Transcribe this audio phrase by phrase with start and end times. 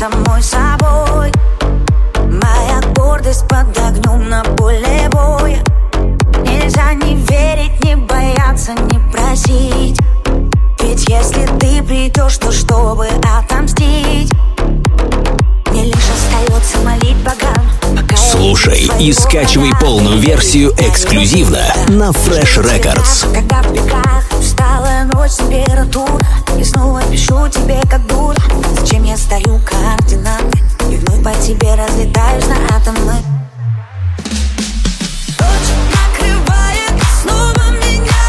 [0.00, 1.30] самой собой.
[2.24, 5.62] Моя гордость под огнем на поле боя.
[6.42, 9.98] Нельзя не верить, не бояться, не просить.
[10.80, 13.08] Ведь если ты придешь, то чтобы
[13.38, 14.32] отомстить.
[15.66, 23.30] Мне лишь остается молить богам Слушай и скачивай полную версию эксклюзивно на Fresh Records.
[23.34, 26.18] Когда в усталая ночь, температура
[26.58, 28.00] И снова пишу тебе как
[29.30, 30.58] стою координаты
[30.90, 33.14] И вновь по тебе разлетаюсь на атомы.
[35.38, 38.20] Ночь накрывает, снова меня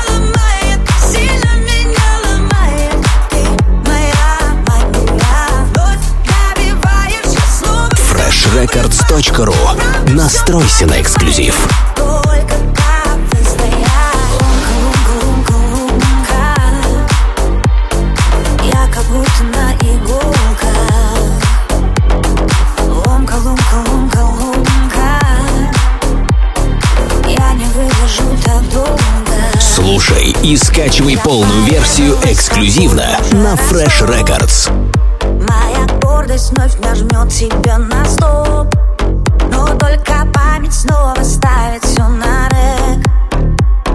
[29.92, 34.72] Слушай и скачивай полную версию эксклюзивно на Fresh Records.
[35.22, 38.74] Моя гордость вновь нажмет тебя на стоп.
[39.52, 43.06] Но только память снова ставит все на рек.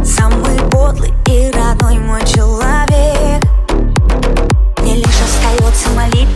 [0.04, 3.42] Самый подлый и родной мой человек.
[4.82, 6.28] Мне лишь остается молить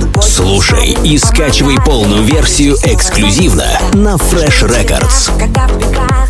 [0.00, 5.30] Тупой Слушай и скачивай полную версию эксклюзивно на Fresh Records.
[5.38, 6.20] Когда в бегах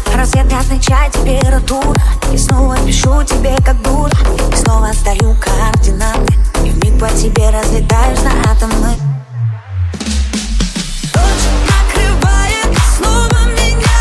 [0.71, 2.01] отмечает температура
[3.31, 4.13] тебе как дура
[4.53, 6.35] И снова сдаю координаты.
[6.65, 8.97] И вмиг по тебе разлетаюсь на атомы.
[11.15, 14.01] Ночь накрывает, снова меня